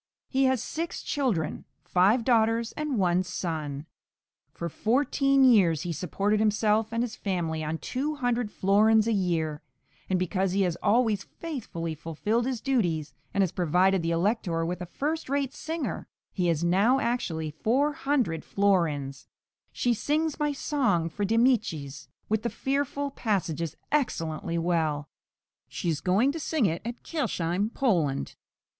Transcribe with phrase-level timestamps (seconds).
[0.29, 3.85] He has six children, five daughters and one son.
[4.51, 9.61] For fourteen years he supported himself and his family on 200 florins a year,
[10.09, 14.81] and because he has always faithfully fulfilled his duties, and has provided the Elector with
[14.81, 19.27] a first rate singer, he has now actually 400 florins.
[19.71, 25.09] She sings my song for De Amicis with the fearful passages excellently well
[25.67, 28.33] (135 K.); she is going to sing it at Kirchheim Poland.